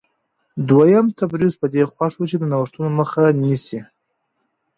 دویم 0.69 1.05
تبریوس 1.17 1.55
په 1.61 1.67
دې 1.73 1.83
خوښ 1.93 2.13
و 2.17 2.23
چې 2.29 2.35
د 2.39 2.43
نوښتونو 2.51 2.89
مخه 2.99 3.23
نیسي 3.41 3.79